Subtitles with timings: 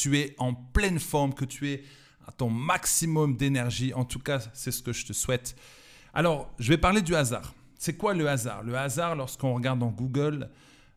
[0.00, 1.82] tu es en pleine forme, que tu es
[2.26, 3.92] à ton maximum d'énergie.
[3.92, 5.54] En tout cas, c'est ce que je te souhaite.
[6.14, 7.52] Alors, je vais parler du hasard.
[7.78, 8.62] C'est quoi le hasard?
[8.62, 10.48] Le hasard, lorsqu'on regarde dans Google,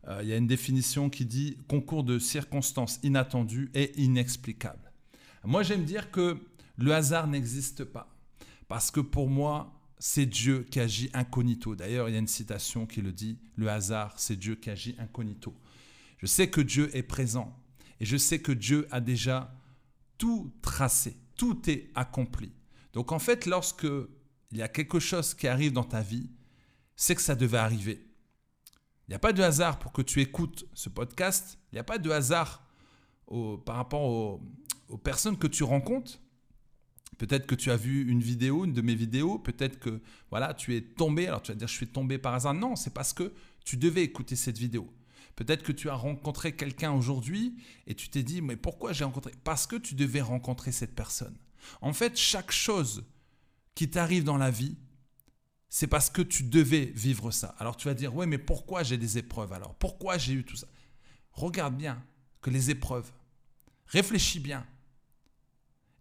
[0.08, 4.92] euh, il y a une définition qui dit concours de circonstances inattendues et inexplicables.
[5.43, 6.38] Moi, j'aime dire que
[6.78, 8.10] le hasard n'existe pas.
[8.70, 11.75] Parce que pour moi, c'est Dieu qui agit incognito.
[11.75, 14.96] D'ailleurs, il y a une citation qui le dit, le hasard, c'est Dieu qui agit
[14.97, 15.54] incognito.
[16.20, 17.54] Je sais que Dieu est présent
[18.04, 19.56] et je sais que Dieu a déjà
[20.18, 22.52] tout tracé, tout est accompli.
[22.92, 23.88] Donc en fait, lorsque
[24.52, 26.30] il y a quelque chose qui arrive dans ta vie,
[26.97, 28.06] c'est que ça devait arriver.
[29.08, 31.58] Il n'y a pas de hasard pour que tu écoutes ce podcast.
[31.71, 32.67] Il n'y a pas de hasard
[33.66, 36.20] par rapport aux, personnes que tu rencontres.
[37.17, 39.39] Peut-être que tu as vu une vidéo, une de mes vidéos.
[39.39, 41.28] Peut-être que voilà, tu es tombé.
[41.28, 42.53] Alors tu vas dire, je suis tombé par hasard.
[42.53, 43.31] Non, c'est parce que
[43.64, 44.94] tu devais écouter cette vidéo.
[45.36, 47.55] Peut-être que tu as rencontré quelqu'un aujourd'hui
[47.88, 49.33] et tu t'es dit, mais pourquoi j'ai rencontré?
[49.44, 51.38] Parce que tu devais rencontrer cette personne.
[51.81, 53.05] En fait, chaque chose
[53.73, 54.77] qui t'arrive dans la vie,
[55.69, 57.55] c'est parce que tu devais vivre ça.
[57.58, 59.73] Alors tu vas dire, oui, mais pourquoi j'ai des épreuves alors?
[59.75, 60.67] Pourquoi j'ai eu tout ça?
[61.31, 62.03] Regarde bien
[62.41, 63.11] que les épreuves,
[63.88, 64.67] réfléchis bien.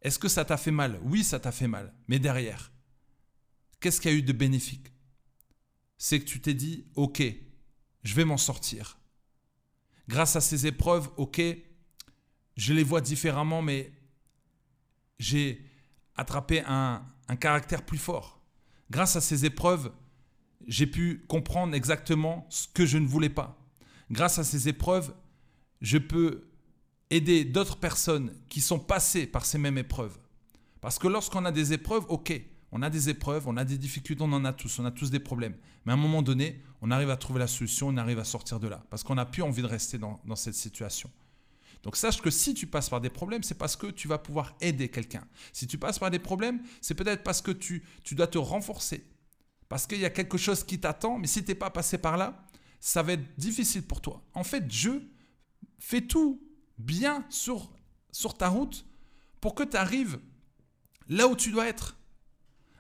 [0.02, 1.00] Est-ce que ça t'a fait mal?
[1.04, 1.94] Oui, ça t'a fait mal.
[2.08, 2.70] Mais derrière,
[3.80, 4.92] qu'est-ce qu'il y a eu de bénéfique?
[5.96, 7.22] C'est que tu t'es dit, ok,
[8.02, 8.98] je vais m'en sortir.
[10.08, 11.40] Grâce à ces épreuves, ok,
[12.56, 13.92] je les vois différemment, mais
[15.18, 15.64] j'ai
[16.16, 17.04] attrapé un,
[17.40, 18.42] caractère plus fort
[18.92, 19.90] grâce à ces épreuves,
[20.66, 23.58] j'ai pu comprendre exactement ce que je ne voulais pas.
[24.10, 25.14] Grâce à ces épreuves,
[25.80, 26.44] je peux
[27.08, 30.18] aider d'autres personnes qui sont passées par ces mêmes épreuves.
[30.82, 32.38] Parce que lorsqu'on a des épreuves, ok,
[32.72, 35.10] on a des épreuves, on a des difficultés, on en a tous, on a tous
[35.10, 35.54] des problèmes.
[35.84, 38.58] Mais à un moment donné, on arrive à trouver la solution, on arrive à sortir
[38.58, 38.82] de là.
[38.88, 41.10] Parce qu'on n'a plus envie de rester dans, cette situation.
[41.82, 44.56] Donc sache que si tu passes par des problèmes, c'est parce que tu vas pouvoir
[44.62, 45.24] aider quelqu'un.
[45.52, 49.04] Si tu passes par des problèmes, c'est peut-être parce que tu, tu dois te renforcer.
[49.68, 52.16] Parce qu'il y a quelque chose qui t'attend, mais si tu n'es pas passé par
[52.16, 52.46] là,
[52.80, 54.22] ça va être difficile pour toi.
[54.32, 55.10] En fait, Dieu
[55.78, 56.42] fait tout
[56.78, 57.70] bien sur,
[58.12, 58.86] sur ta route
[59.40, 60.18] pour que tu arrives
[61.08, 61.96] là où tu dois être.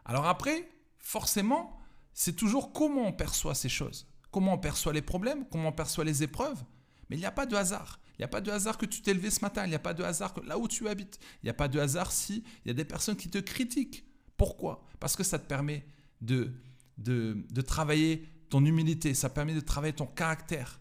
[0.04, 0.68] Alors après,
[0.98, 1.78] forcément,
[2.12, 4.06] c'est toujours comment on perçoit ces choses.
[4.30, 6.62] Comment on perçoit les problèmes, comment on perçoit les épreuves.
[7.08, 8.00] Mais il n'y a pas de hasard.
[8.18, 9.64] Il n'y a pas de hasard que tu t'es levé ce matin.
[9.64, 11.18] Il n'y a pas de hasard que là où tu habites.
[11.42, 14.04] Il n'y a pas de hasard si il y a des personnes qui te critiquent.
[14.36, 14.84] Pourquoi?
[15.00, 15.84] Parce que ça te permet
[16.20, 16.52] de,
[16.98, 19.14] de, de travailler ton humilité.
[19.14, 20.80] Ça permet de travailler ton caractère.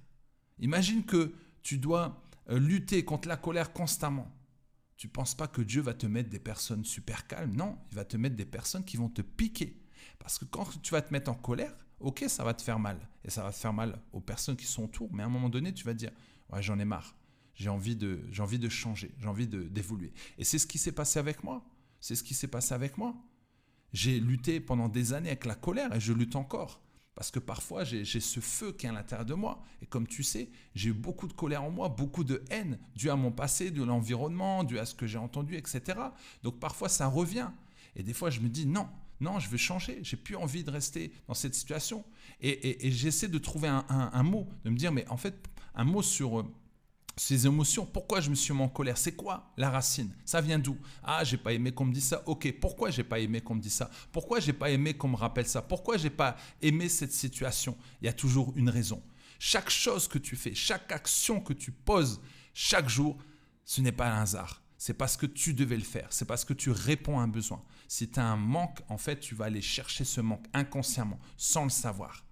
[0.60, 1.34] Imagine que
[1.64, 4.31] tu dois euh, lutter contre la colère constamment.
[5.01, 7.56] Tu penses pas que Dieu va te mettre des personnes super calmes?
[7.56, 9.81] Non, il va te mettre des personnes qui vont te piquer.
[10.19, 13.00] Parce que quand tu vas te mettre en colère, ok, ça va te faire mal.
[13.25, 15.12] Et ça va te faire mal aux personnes qui sont autour.
[15.12, 16.12] Mais à un moment donné, tu vas dire,
[16.51, 17.16] ouais, j'en ai marre.
[17.56, 20.13] J'ai envie de, j'ai envie de changer, j'ai envie d'évoluer.
[20.38, 21.66] Et c'est ce qui s'est passé avec moi.
[22.00, 23.16] C'est ce qui s'est passé avec moi.
[23.94, 26.79] J'ai lutté pendant des années avec la colère et je lutte encore.
[27.16, 29.62] Parce que parfois, j'ai, ce feu qui est à l'intérieur de moi.
[29.82, 33.10] Et comme tu sais, j'ai eu beaucoup de colère en moi, beaucoup de haine, dû
[33.10, 36.00] à mon passé, de l'environnement, dû à ce que j'ai entendu, etc.
[36.44, 37.50] Donc parfois, ça revient.
[37.96, 38.88] Et des fois, je me dis, non,
[39.20, 40.00] non, je veux changer.
[40.04, 42.06] J'ai plus envie de rester dans cette situation.
[42.40, 46.02] Et, j'essaie de trouver un, un, mot, de me dire, mais en fait, un mot
[46.02, 46.50] sur
[47.16, 48.98] ces émotions, pourquoi je me suis mis en colère?
[48.98, 50.16] C'est quoi la racine?
[50.26, 50.78] Ça vient d'où?
[51.04, 52.24] Ah, j'ai pas aimé qu'on me dise ça.
[52.26, 53.90] Ok, pourquoi j'ai pas aimé qu'on me dise ça?
[54.12, 55.62] Pourquoi j'ai pas aimé qu'on me rappelle ça?
[55.62, 57.78] Pourquoi j'ai pas aimé cette situation?
[58.02, 59.04] Il y a toujours une raison.
[59.40, 62.22] Chaque chose que tu fais, chaque action que tu poses
[62.54, 63.18] chaque jour,
[63.66, 64.62] ce n'est pas un hasard.
[64.78, 66.08] C'est parce que tu devais le faire.
[66.10, 67.64] C'est parce que tu réponds à un besoin.
[67.88, 71.66] Si tu as un manque, en fait, tu vas aller chercher ce manque inconsciemment, sans
[71.66, 72.26] le savoir.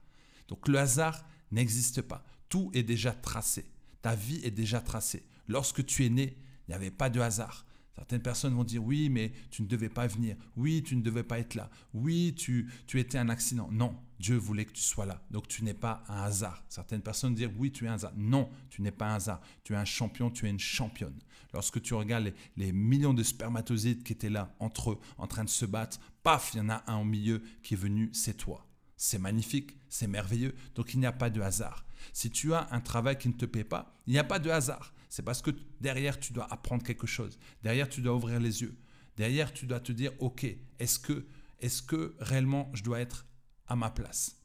[0.47, 2.25] Donc le hasard n'existe pas.
[2.49, 3.65] Tout est déjà tracé.
[4.01, 5.25] Ta vie est déjà tracée.
[5.47, 6.37] Lorsque tu es né,
[6.67, 7.65] il n'y avait pas de hasard.
[7.99, 10.37] Certaines personnes vont dire oui, mais tu ne devais pas venir.
[10.55, 11.69] Oui, tu ne devais pas être là.
[11.93, 13.67] Oui, tu, tu étais un accident.
[13.73, 15.21] Non, Dieu voulait que tu sois là.
[15.31, 16.63] Donc tu n'es pas un hasard.
[16.69, 18.13] Certaines personnes disent oui, tu es un hasard.
[18.15, 19.41] Non, tu n'es pas un hasard.
[19.65, 21.19] Tu es un champion, tu es une championne.
[21.53, 25.43] Lorsque tu regardes les, les millions de spermatozoïdes qui étaient là entre eux, en train
[25.43, 28.37] de se battre, paf, il y en a un au milieu qui est venu, c'est
[28.37, 28.65] toi.
[28.95, 30.55] C'est magnifique, c'est merveilleux.
[30.75, 31.85] Donc il n'y a pas de hasard.
[32.13, 34.49] Si tu as un travail qui ne te paie pas, il n'y a pas de
[34.49, 34.93] hasard.
[35.09, 35.51] C'est parce que
[35.81, 37.37] derrière, tu dois apprendre quelque chose.
[37.63, 38.77] Derrière, tu dois ouvrir les yeux.
[39.17, 40.45] Derrière, tu dois te dire, OK,
[40.79, 41.27] est-ce que,
[41.59, 43.25] est que réellement je dois être
[43.67, 44.37] à ma place?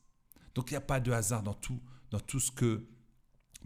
[0.54, 1.80] Donc, il n'y a pas de hasard dans tout,
[2.10, 2.86] dans tout ce que,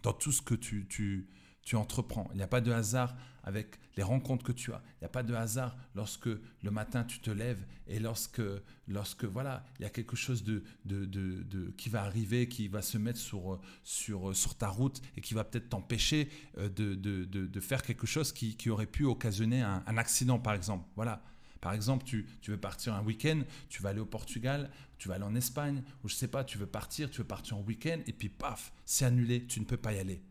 [0.01, 1.29] dans tout ce que tu,
[1.73, 2.27] entreprends.
[2.31, 4.81] Il n'y a pas de hasard avec les rencontres que tu as.
[4.93, 8.41] Il n'y a pas de hasard lorsque le matin tu te lèves et lorsque,
[8.87, 12.97] lorsque voilà, il y a quelque chose de, de, qui va arriver, qui va se
[12.97, 13.59] mettre sur,
[14.57, 19.03] ta route et qui va peut-être t'empêcher euh, de, faire quelque chose qui, aurait pu
[19.03, 20.87] occasionner un, accident, par exemple.
[20.95, 21.21] Voilà.
[21.59, 25.25] Par exemple, tu, veux partir un week-end, tu vas aller au Portugal, tu vas aller
[25.25, 28.13] en Espagne, ou je sais pas, tu veux partir, tu veux partir en week-end, et
[28.13, 30.21] puis paf, c'est annulé, tu ne peux pas y aller.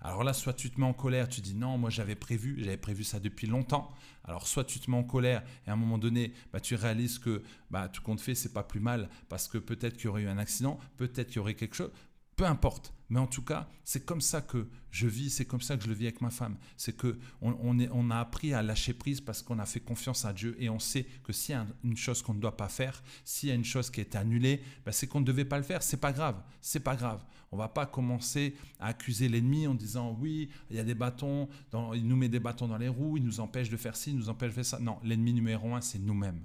[0.00, 2.76] Alors là, soit tu te mets en colère, tu dis non, moi j'avais prévu, j'avais
[2.76, 3.90] prévu ça depuis longtemps.
[4.24, 7.18] Alors soit tu te mets en colère et à un moment donné, bah, tu réalises
[7.18, 10.22] que bah, tout compte fait, c'est pas plus mal parce que peut-être qu'il y aurait
[10.22, 11.90] eu un accident, peut-être qu'il y aurait quelque chose
[12.36, 12.92] peu importe.
[13.08, 15.88] Mais en tout cas, c'est comme ça que je vis, c'est comme ça que je
[15.88, 16.56] le vis avec ma femme.
[16.76, 20.56] C'est que on, a appris à lâcher prise parce qu'on a fait confiance à Dieu
[20.58, 23.48] et on sait que s'il y a une chose qu'on ne doit pas faire, s'il
[23.48, 25.82] y a une chose qui est annulée, ben c'est qu'on ne devait pas le faire.
[25.82, 27.24] C'est pas grave, c'est pas grave.
[27.52, 31.48] On va pas commencer à accuser l'ennemi en disant oui, il y a des bâtons,
[31.94, 34.16] il nous met des bâtons dans les roues, il nous empêche de faire ci, il
[34.16, 34.78] nous empêche de faire ça.
[34.80, 36.40] Non, l'ennemi numéro un, c'est nous-mêmes.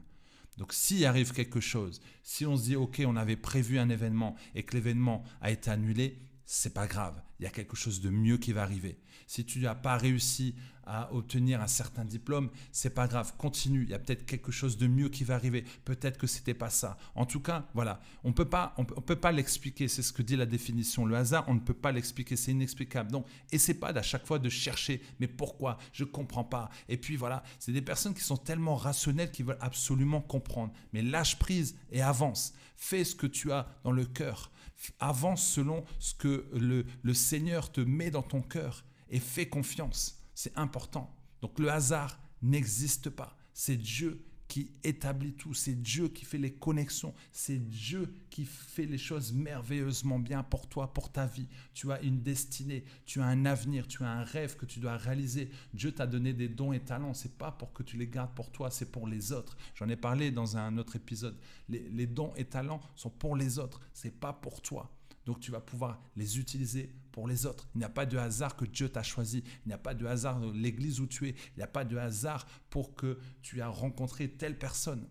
[0.57, 4.35] Donc s'il arrive quelque chose, si on se dit ok, on avait prévu un événement
[4.55, 6.19] et que l'événement a été annulé,
[6.53, 7.21] c'est pas grave.
[7.39, 8.99] Il y a quelque chose de mieux qui va arriver.
[9.25, 10.53] Si tu n'as pas réussi
[10.85, 14.75] à obtenir un certain diplôme, c'est pas grave, continue, il y a peut-être quelque chose
[14.75, 16.97] de mieux qui va arriver, peut-être que c'était pas ça.
[17.15, 20.35] En tout cas, voilà, on peut pas on, peut pas l'expliquer, c'est ce que dit
[20.35, 23.11] la définition le hasard, on ne peut pas l'expliquer, c'est inexplicable.
[23.11, 23.27] Donc,
[23.57, 25.77] c'est pas d'à chaque fois de chercher mais pourquoi?
[25.93, 26.69] Je comprends pas.
[26.89, 30.73] Et puis voilà, c'est des personnes qui sont tellement rationnelles qui veulent absolument comprendre.
[30.91, 32.53] Mais lâche prise et avance.
[32.75, 34.51] Fais ce que tu as dans le cœur.
[34.99, 40.23] Avance selon ce que le, Seigneur te met dans ton cœur et fais confiance.
[40.33, 41.15] C'est important.
[41.41, 43.37] Donc le hasard n'existe pas.
[43.53, 45.53] C'est Dieu qui établit tout.
[45.53, 47.13] C'est Dieu qui fait les connexions.
[47.31, 51.47] C'est Dieu qui fait les choses merveilleusement bien pour toi, pour ta vie.
[51.73, 54.97] Tu as une destinée, tu as un avenir, tu as un rêve que tu dois
[54.97, 55.49] réaliser.
[55.73, 57.13] Dieu t'a donné des dons et talents.
[57.13, 59.55] C'est pas pour que tu les gardes pour toi, c'est pour les autres.
[59.73, 61.37] J'en ai parlé dans un autre épisode.
[61.69, 63.79] Les, les dons et talents sont pour les autres.
[63.93, 64.91] C'est pas pour toi.
[65.25, 67.67] Donc tu vas pouvoir les utiliser pour les autres.
[67.75, 69.43] Il n'y a pas de hasard que Dieu t'a choisi.
[69.65, 71.35] Il n'y a pas de hasard l'église où tu es.
[71.55, 75.07] Il n'y a pas de hasard pour que tu as rencontré telle personne.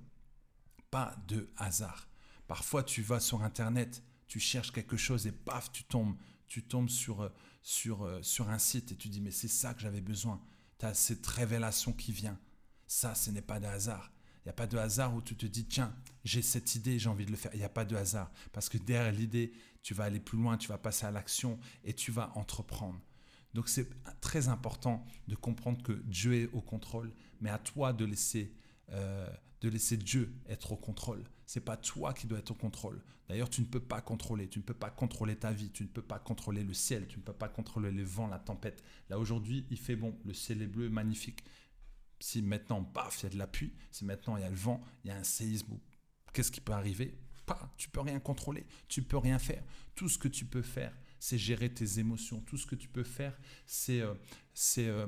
[0.90, 2.08] Pas de hasard.
[2.48, 6.16] Parfois tu vas sur Internet, tu cherches quelque chose et paf, tu tombes,
[6.48, 7.28] tu tombes sur, euh,
[7.62, 10.40] sur, euh, sur un site et tu dis mais c'est ça que j'avais besoin.
[10.78, 12.38] Tu as cette révélation qui vient.
[12.88, 14.12] Ça, ce n'est pas de hasard.
[14.40, 15.94] Il n'y a pas de hasard où tu te dis, tiens,
[16.24, 17.52] j'ai cette idée, j'ai envie de le faire.
[17.54, 18.30] Il n'y a pas de hasard.
[18.52, 19.52] Parce que derrière l'idée,
[19.82, 23.00] tu vas aller plus loin, tu vas passer à l'action et tu vas entreprendre.
[23.54, 23.88] Donc c'est
[24.20, 28.54] très important de comprendre que Dieu est au contrôle, mais à toi de laisser,
[28.90, 29.28] euh,
[29.60, 31.24] de laisser Dieu être au contrôle.
[31.46, 33.02] C'est pas toi qui dois être au contrôle.
[33.28, 34.48] D'ailleurs, tu ne peux pas contrôler.
[34.48, 35.70] Tu ne peux pas contrôler ta vie.
[35.70, 37.06] Tu ne peux pas contrôler le ciel.
[37.06, 38.82] Tu ne peux pas contrôler les vents, la tempête.
[39.08, 40.16] Là aujourd'hui, il fait bon.
[40.24, 41.44] Le ciel est bleu, magnifique.
[42.20, 44.56] Si maintenant, paf, il y a de la pluie, si maintenant il y a le
[44.56, 45.78] vent, il y a un séisme,
[46.32, 49.64] qu'est-ce qui peut arriver Pas, tu peux rien contrôler, tu peux rien faire.
[49.94, 52.40] Tout ce que tu peux faire, c'est gérer tes émotions.
[52.40, 54.14] Tout ce que tu peux faire, c'est euh,
[54.78, 55.06] euh,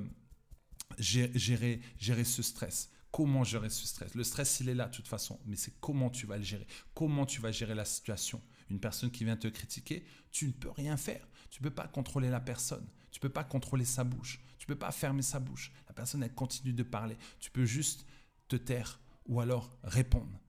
[0.99, 2.91] gérer, gérer ce stress.
[3.11, 4.14] Comment gérer ce stress?
[4.14, 6.67] Le stress, il est là de toute façon, mais c'est comment tu vas le gérer.
[6.94, 8.41] Comment tu vas gérer la situation?
[8.70, 11.29] Une personne qui vient te critiquer, tu ne peux rien faire.
[11.50, 12.87] Tu ne peux pas contrôler la personne.
[13.12, 14.41] Tu ne peux pas contrôler sa bouche.
[14.59, 15.70] Tu ne peux pas fermer sa bouche.
[15.87, 17.17] La personne, elle continue de parler.
[17.38, 18.06] Tu peux juste
[18.49, 20.41] te taire ou alors répondre.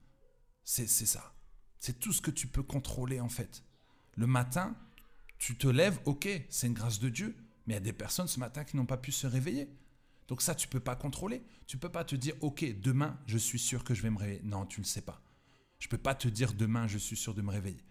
[0.63, 1.35] C'est ça.
[1.79, 3.63] C'est tout ce que tu peux contrôler en fait.
[4.15, 4.75] Le matin,
[5.37, 7.35] tu te lèves, ok, c'est une grâce de Dieu,
[7.67, 9.69] mais il y a des personnes ce matin qui n'ont pas pu se réveiller.
[10.29, 11.43] Donc ça, tu peux pas contrôler.
[11.67, 14.41] Tu peux pas te dire, ok, demain, je suis sûr que je vais me réveiller.
[14.43, 15.21] Non, tu ne le sais pas.
[15.79, 17.83] Je peux pas te dire demain, je suis sûr de me réveiller.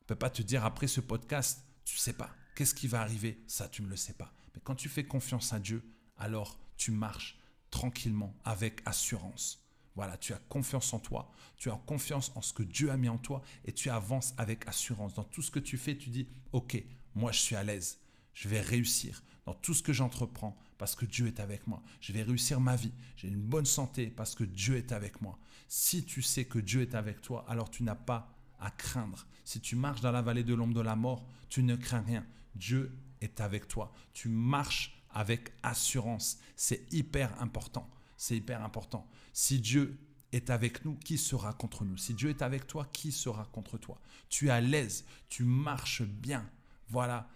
[0.00, 2.34] Je peux pas te dire après ce podcast, tu sais pas.
[2.56, 3.38] Qu'est-ce qui va arriver?
[3.46, 4.32] Ça, tu ne le sais pas.
[4.54, 5.84] Mais quand tu fais confiance à Dieu,
[6.16, 7.38] alors tu marches
[7.70, 9.62] tranquillement, avec assurance.
[9.94, 13.08] Voilà, tu as confiance en toi, tu as confiance en ce que Dieu a mis
[13.10, 15.14] en toi et tu avances avec assurance.
[15.14, 16.82] Dans tout ce que tu fais, tu dis, OK,
[17.14, 17.98] moi je suis à l'aise,
[18.32, 21.82] je vais réussir dans tout ce que j'entreprends parce que Dieu est avec moi.
[22.00, 25.38] Je vais réussir ma vie, j'ai une bonne santé parce que Dieu est avec moi.
[25.68, 29.26] Si tu sais que Dieu est avec toi, alors tu n'as pas à craindre.
[29.44, 32.26] Si tu marches dans la vallée de l'ombre de la mort, tu ne crains rien.
[32.54, 33.92] Dieu est avec toi.
[34.12, 36.38] Tu marches avec assurance.
[36.56, 37.88] C'est hyper important.
[38.16, 39.08] C'est hyper important.
[39.32, 39.98] Si Dieu
[40.32, 41.96] est avec nous, qui sera contre nous?
[41.96, 44.00] Si Dieu est avec toi, qui sera contre toi?
[44.28, 46.48] Tu es à l'aise, tu marches bien,
[46.88, 47.28] voilà,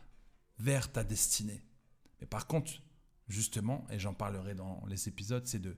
[0.58, 1.62] vers ta destinée.
[2.20, 2.72] Mais par contre,
[3.28, 5.76] justement, et j'en parlerai dans les épisodes, c'est de,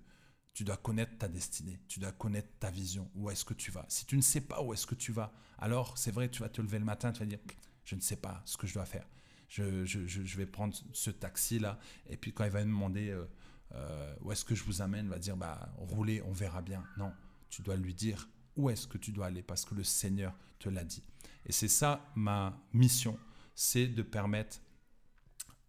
[0.55, 3.87] tu dois connaître ta destinée, tu dois connaître ta vision, où est-ce que tu vas.
[3.89, 6.49] Si tu ne sais pas où est-ce que tu vas, alors c'est vrai, tu vas
[6.49, 7.39] te lever le matin, tu vas dire,
[7.85, 9.07] je ne sais pas ce que je dois faire
[9.53, 11.79] je, vais prendre ce taxi-là.
[12.09, 13.25] Et puis quand il va me demander euh,
[13.75, 16.83] euh, où est-ce que je vous amène, va dire, bah, roulez, on verra bien.
[16.97, 17.13] Non,
[17.51, 19.43] tu dois lui dire où est-ce que tu dois aller?
[19.43, 21.03] Parce que le Seigneur te l'a dit.
[21.47, 23.19] Et c'est ça ma mission,
[23.55, 24.61] c'est de permettre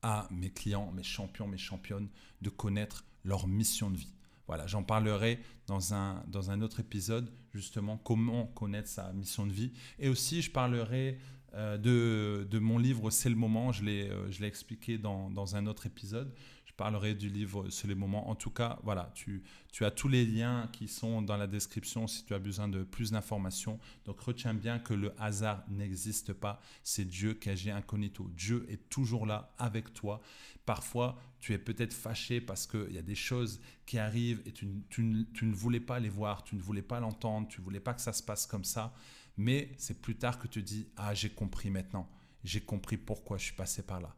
[0.01, 2.09] à mes clients, mes champions, mes championnes
[2.41, 4.13] de connaître leur mission de vie.
[4.47, 9.53] Voilà, j'en parlerai dans un, dans un autre épisode, justement, comment connaître sa mission de
[9.53, 9.71] vie.
[9.99, 11.17] Et aussi, je parlerai
[11.53, 15.85] de, de, mon livre C'est le moment, je l'ai euh, expliqué dans, dans, un autre
[15.85, 16.33] épisode.
[16.65, 18.29] Je parlerai du livre C'est le moment.
[18.29, 22.07] En tout cas, voilà, tu, tu as tous les liens qui sont dans la description
[22.07, 23.79] si tu as besoin de plus d'informations.
[24.05, 26.59] Donc retiens bien que le hasard n'existe pas.
[26.81, 28.27] C'est Dieu qui agit incognito.
[28.35, 30.21] Dieu est toujours là avec toi.
[30.65, 34.67] Parfois, tu es peut-être fâché parce qu'il y a des choses qui arrivent et tu,
[34.89, 37.81] tu, tu ne voulais pas les voir, tu ne voulais pas l'entendre, tu ne voulais
[37.81, 38.95] pas que ça se passe comme ça.
[39.37, 42.09] Mais c'est plus tard que tu dis, ah j'ai compris maintenant.
[42.43, 44.15] J'ai compris pourquoi je suis passé par là.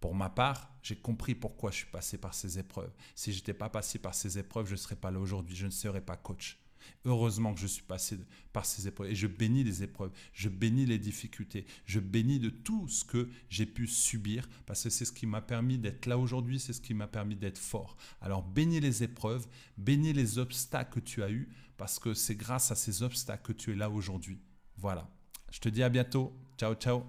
[0.00, 2.92] Pour ma part, j'ai compris pourquoi je suis passé par ces épreuves.
[3.14, 5.66] Si je n'étais pas passé par ces épreuves, je ne serais pas là aujourd'hui, je
[5.66, 6.58] ne serais pas coach.
[7.04, 8.18] Heureusement que je suis passé
[8.54, 12.48] par ces épreuves et je bénis les épreuves, je bénis les difficultés, je bénis de
[12.48, 16.16] tout ce que j'ai pu subir parce que c'est ce qui m'a permis d'être là
[16.16, 17.98] aujourd'hui, c'est ce qui m'a permis d'être fort.
[18.22, 22.70] Alors bénis les épreuves, bénis les obstacles que tu as eus parce que c'est grâce
[22.70, 24.40] à ces obstacles que tu es là aujourd'hui.
[24.80, 25.06] Voilà.
[25.50, 26.32] Je te dis à bientôt.
[26.56, 27.04] Ciao, ciao.